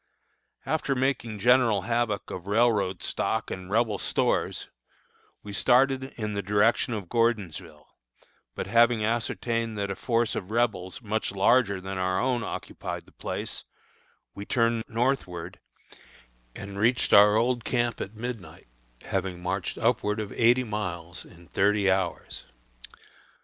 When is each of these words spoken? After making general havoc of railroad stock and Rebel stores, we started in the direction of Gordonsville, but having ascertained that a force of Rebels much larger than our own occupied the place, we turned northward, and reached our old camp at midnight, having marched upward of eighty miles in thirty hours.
After 0.65 0.95
making 0.95 1.37
general 1.37 1.83
havoc 1.83 2.31
of 2.31 2.47
railroad 2.47 3.03
stock 3.03 3.51
and 3.51 3.69
Rebel 3.69 3.99
stores, 3.99 4.67
we 5.43 5.53
started 5.53 6.05
in 6.17 6.33
the 6.33 6.41
direction 6.41 6.95
of 6.95 7.07
Gordonsville, 7.07 7.85
but 8.55 8.65
having 8.65 9.05
ascertained 9.05 9.77
that 9.77 9.91
a 9.91 9.95
force 9.95 10.33
of 10.33 10.49
Rebels 10.49 11.03
much 11.03 11.31
larger 11.31 11.79
than 11.79 11.99
our 11.99 12.19
own 12.19 12.43
occupied 12.43 13.05
the 13.05 13.11
place, 13.11 13.63
we 14.33 14.43
turned 14.43 14.85
northward, 14.87 15.59
and 16.55 16.79
reached 16.79 17.13
our 17.13 17.35
old 17.35 17.63
camp 17.63 18.01
at 18.01 18.15
midnight, 18.15 18.65
having 19.03 19.39
marched 19.39 19.77
upward 19.77 20.19
of 20.19 20.31
eighty 20.31 20.63
miles 20.63 21.25
in 21.25 21.47
thirty 21.49 21.91
hours. 21.91 22.45